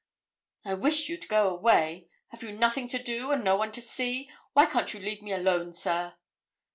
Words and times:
'I 0.65 0.73
wish 0.73 1.09
you'd 1.09 1.27
go 1.27 1.47
away. 1.55 2.09
Have 2.29 2.41
you 2.41 2.53
nothing 2.53 2.87
to 2.87 2.97
do, 2.97 3.29
and 3.31 3.43
no 3.43 3.55
one 3.55 3.71
to 3.73 3.81
see? 3.83 4.31
Why 4.53 4.65
can't 4.65 4.91
you 4.95 4.99
leave 4.99 5.21
me 5.21 5.31
alone, 5.31 5.73
sir?' 5.73 6.15